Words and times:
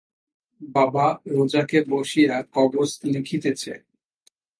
বাবা 0.75 1.05
রোযাকে 1.27 1.79
বসিয়া 1.89 2.35
কবচ 2.55 2.89
লিখিতেছে। 3.03 3.73